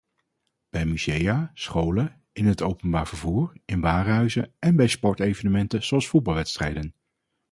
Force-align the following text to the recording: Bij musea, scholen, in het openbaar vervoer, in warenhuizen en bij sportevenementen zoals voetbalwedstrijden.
Bij 0.69 0.85
musea, 0.85 1.51
scholen, 1.53 2.23
in 2.31 2.45
het 2.45 2.61
openbaar 2.61 3.07
vervoer, 3.07 3.57
in 3.65 3.81
warenhuizen 3.81 4.55
en 4.59 4.75
bij 4.75 4.87
sportevenementen 4.87 5.83
zoals 5.83 6.07
voetbalwedstrijden. 6.07 6.95